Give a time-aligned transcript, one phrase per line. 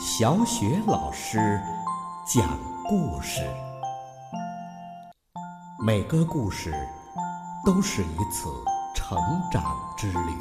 [0.00, 1.60] 小雪老师
[2.24, 3.42] 讲故事，
[5.84, 6.72] 每个故事
[7.66, 8.48] 都是一次
[8.94, 9.18] 成
[9.50, 10.32] 长之旅。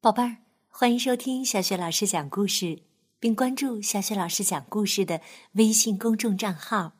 [0.00, 2.82] 宝贝儿，欢迎收听小雪老师讲故事，
[3.20, 5.20] 并关注小雪老师讲故事的
[5.52, 6.94] 微信公众账号。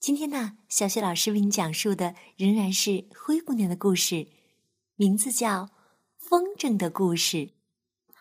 [0.00, 4.28] 今天呢，小雪老师为你讲述的仍然是灰姑娘的故事，
[4.94, 5.64] 名字叫
[6.16, 7.36] 《风筝的故事》。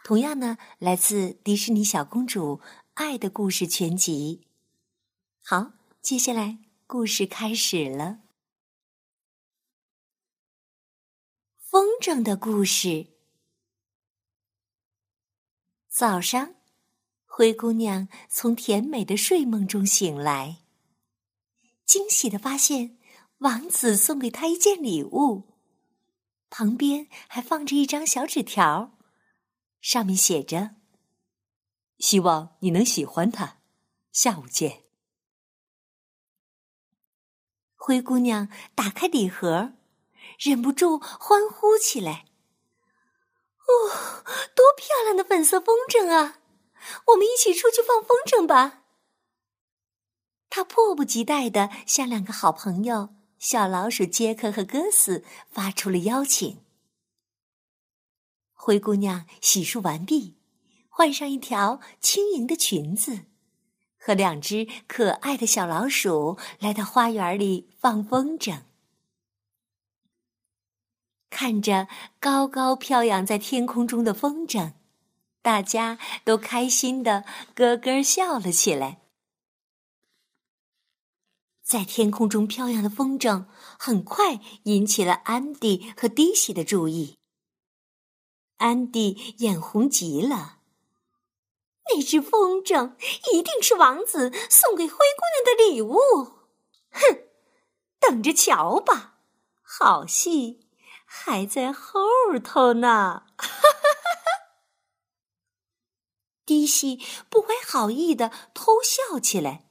[0.06, 2.58] 同样呢，来自迪士尼小公主
[2.94, 4.42] 《爱的故事全集》。
[5.42, 8.20] 好，接下来故事开始了。
[11.58, 13.08] 风筝的故事。
[15.90, 16.54] 早上，
[17.26, 20.58] 灰姑娘从甜美的睡梦中醒来，
[21.84, 23.00] 惊喜的发现
[23.40, 25.56] 王子送给她一件礼物，
[26.52, 28.95] 旁边还放着一张小纸条。
[29.86, 30.72] 上面写着
[32.00, 33.60] ：“希望你能喜欢它，
[34.12, 34.82] 下午见。”
[37.78, 39.74] 灰姑娘打开礼盒，
[40.40, 42.26] 忍不住欢呼起来
[43.62, 44.24] ：“哦，
[44.56, 46.40] 多漂亮的粉色风筝啊！
[47.10, 48.86] 我们一起出去放风筝吧！”
[50.50, 56.65] 她迫不及待的向两个好朋友小老鼠杰克和哥斯发出了邀请。
[58.66, 60.34] 灰姑娘洗漱完毕，
[60.90, 63.26] 换上一条轻盈的裙子，
[63.96, 68.64] 和两只可爱的小老鼠来到花园里放风筝。
[71.30, 71.88] 看着
[72.20, 74.74] 高高飘扬在天空中的风筝，
[75.44, 77.24] 大家都开心的
[77.54, 79.02] 咯咯笑了起来。
[81.62, 83.46] 在天空中飘扬的风筝
[83.78, 87.20] 很快引起了安迪和迪西的注意。
[88.58, 90.60] 安迪眼红极了。
[91.88, 92.96] 那只风筝
[93.32, 95.96] 一定是王子送给灰姑娘的礼物。
[96.92, 97.28] 哼，
[98.00, 99.20] 等着瞧吧，
[99.62, 100.68] 好戏
[101.06, 102.02] 还在后
[102.44, 103.24] 头呢！
[103.38, 104.32] 哈哈哈哈
[106.46, 109.66] 迪西不怀好意的偷笑起来。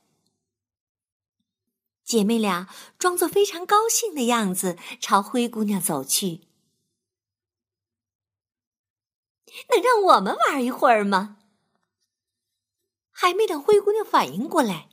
[2.04, 6.43] 姐妹俩装作非常高兴的样子，朝灰姑娘走去。
[9.70, 11.38] 能让我们玩一会儿吗？
[13.10, 14.88] 还没等灰姑娘反应过来，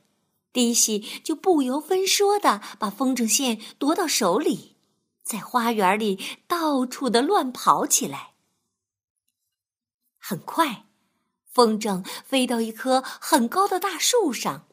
[0.52, 4.76] 迪西就不由分说的把风筝线夺到手里，
[5.24, 8.34] 在花园里到处的乱跑起来。
[10.18, 10.86] 很快，
[11.44, 14.68] 风筝飞到一棵很高的大树上，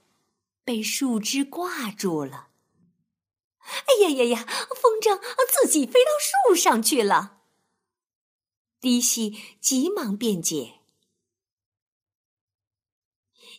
[0.64, 2.50] 被树枝挂住了。
[3.60, 4.46] 哎呀呀呀！
[4.80, 7.39] 风筝自己飞到树上去了。
[8.82, 10.80] 迪西急忙辩解，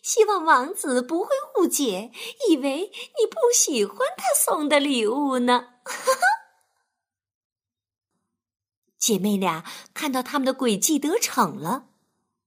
[0.01, 2.11] 希望王子不会误解，
[2.49, 5.75] 以为你不喜欢他送的礼物呢。
[8.97, 11.89] 姐妹俩看到他们的诡计得逞了，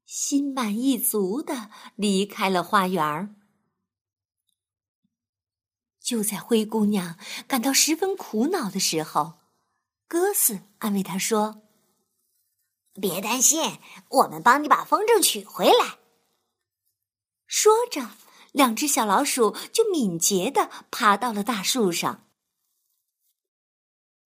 [0.05, 3.37] 心满意足的离开了花园。
[6.01, 9.35] 就在灰姑娘感到十分苦恼的时候，
[10.09, 11.64] 哥斯安慰她说。
[13.01, 13.79] 别担心，
[14.09, 15.99] 我们帮你把风筝取回来。
[17.47, 18.11] 说着，
[18.53, 22.29] 两只小老鼠就敏捷的爬到了大树上。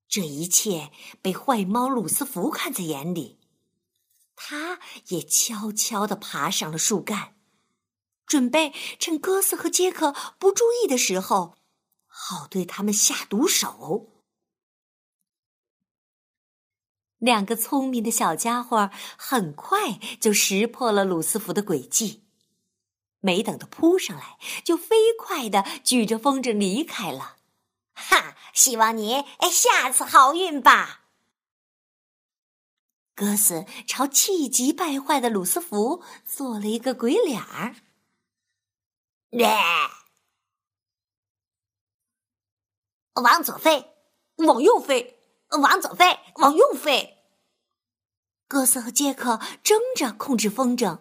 [0.08, 0.90] 这一切
[1.20, 3.38] 被坏猫鲁斯福看在眼里，
[4.36, 7.34] 他也悄悄的爬上了树干，
[8.26, 11.56] 准备趁哥斯和杰克不注意的时候，
[12.06, 14.17] 好对他们下毒手。
[17.18, 22.24] 两个聪明的小家伙很快就识破了鲁斯福的诡计，
[23.20, 27.36] 没等他扑上来，就飞快的举着风筝离开了。
[27.94, 28.36] 哈！
[28.54, 31.04] 希望你哎下次好运吧。
[33.14, 37.76] 哥斯朝气急败坏的鲁斯福做了一个鬼脸儿。
[43.14, 43.92] 往左飞，
[44.36, 45.17] 往右飞。
[45.60, 47.16] 往左飞，往右飞。
[48.46, 50.98] 哥斯和杰克争着控制风筝，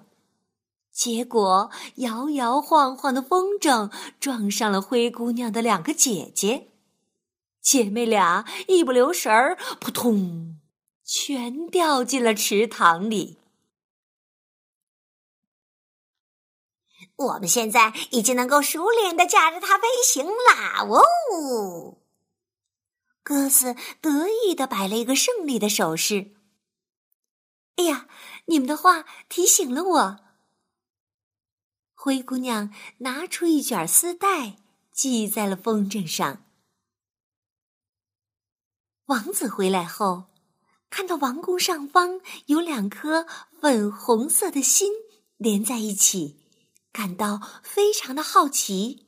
[0.91, 6.69] 结果摇摇晃晃的风筝撞上了灰姑娘的两个姐姐，
[7.61, 10.59] 姐妹俩一不留神儿，扑通，
[11.03, 13.37] 全掉进了池塘里。
[17.15, 20.83] 我们现在已经能够熟练的驾着它飞行啦！
[20.83, 21.97] 哦。
[23.27, 26.33] 鸽子得意的摆了一个胜利的手势。
[27.75, 28.07] 哎呀，
[28.45, 30.19] 你们的话提醒了我。
[31.93, 34.59] 灰姑娘拿出一卷丝带，
[34.93, 36.45] 系在了风筝上。
[39.07, 40.27] 王子回来后，
[40.89, 43.27] 看到王宫上方有两颗
[43.59, 44.93] 粉红色的心
[45.35, 46.39] 连在一起，
[46.93, 49.06] 感到非常的好奇。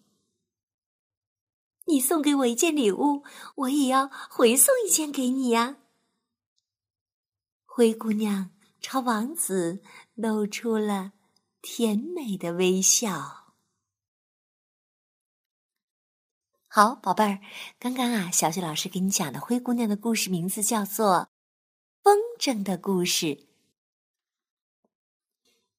[1.90, 3.24] 你送给我一件礼物，
[3.56, 5.78] 我也要回送一件给你呀。
[7.66, 9.82] 灰姑娘朝王子
[10.14, 11.14] 露出了
[11.64, 13.56] 甜美的微笑。
[16.68, 17.40] 好，宝贝儿，
[17.80, 21.08] 刚刚啊，小雪老师给你讲的灰姑娘的故事名字叫做
[22.04, 23.26] 《风筝的故事》。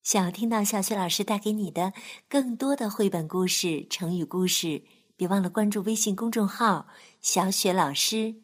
[0.03, 1.93] 想要听到小雪老师带给你的
[2.29, 4.83] 更多的绘本故事、成语故事。
[5.21, 6.89] 别忘了关注微信公众号
[7.21, 8.37] “小雪老师”，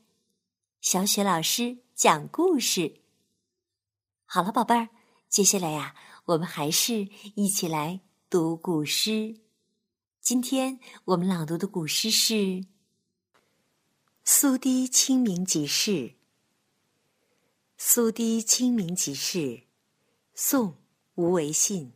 [0.83, 3.01] 小雪老师讲故事。
[4.27, 4.91] 好了，宝贝儿，
[5.27, 5.97] 接下来呀，
[6.27, 9.41] 我们还是一起来读古诗。
[10.21, 12.35] 今天我们朗读的古诗是
[14.23, 15.91] 《苏堤清明即事》。
[17.79, 19.39] 《苏堤清明即事》，
[20.35, 20.73] 宋·
[21.15, 21.95] 吴维信。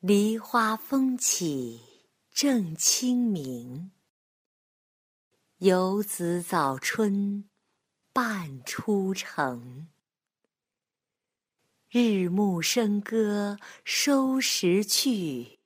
[0.00, 1.86] 梨花风起。
[2.40, 3.90] 正清明，
[5.56, 7.50] 游子早春
[8.12, 9.88] 半出城。
[11.90, 15.58] 日暮笙歌收拾去，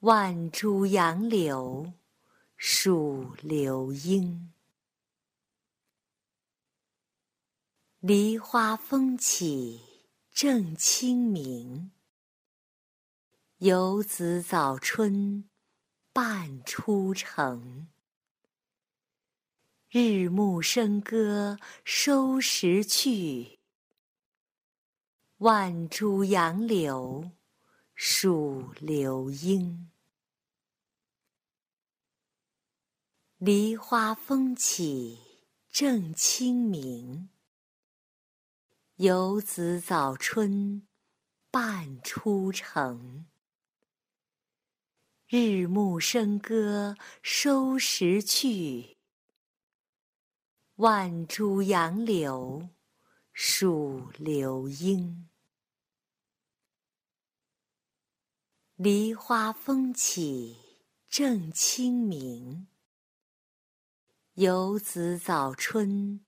[0.00, 1.94] 万株杨柳
[2.58, 4.52] 数流莺。
[8.00, 9.80] 梨花风起
[10.30, 11.90] 正清明。
[13.62, 15.44] 游子早春
[16.14, 17.88] 半出城。
[19.90, 23.58] 日暮笙歌收拾去，
[25.36, 27.32] 万株杨柳
[27.94, 29.90] 数流莺。
[33.36, 35.18] 梨花风起
[35.68, 37.28] 正清明，
[38.94, 40.88] 游子早春
[41.50, 43.26] 半出城。
[45.32, 48.96] 日暮笙歌收拾去，
[50.74, 52.68] 万株杨柳
[53.32, 55.28] 数流莺。
[58.74, 60.56] 梨花风起
[61.08, 62.66] 正清明，
[64.34, 66.26] 游子早春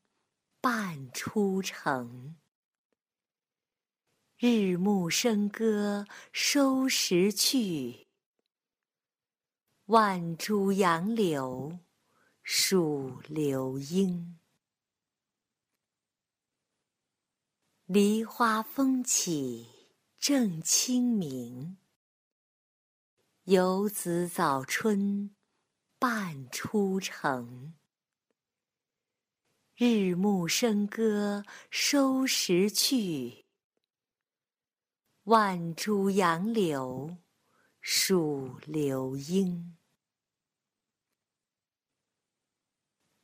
[0.61, 2.37] 半出城。
[4.39, 8.07] 日暮笙歌收拾去。
[9.93, 11.79] 万株杨柳
[12.43, 14.39] 数流莺。
[17.85, 19.69] 梨花风起
[20.19, 21.77] 正清明，
[23.43, 25.37] 游子早春
[25.99, 27.75] 半出城。
[29.77, 33.45] 日暮笙歌收拾去，
[35.25, 37.19] 万株杨柳
[37.83, 39.77] 数流莺。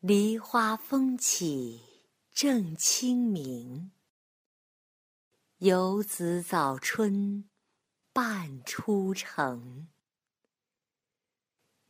[0.01, 1.81] 梨花风起
[2.31, 3.91] 正清明，
[5.57, 7.51] 游子早春
[8.13, 9.89] 半出城。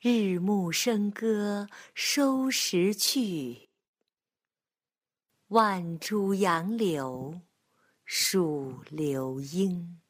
[0.01, 3.69] 日暮笙歌收拾去，
[5.49, 7.43] 万株杨柳
[8.07, 10.01] 数流莺。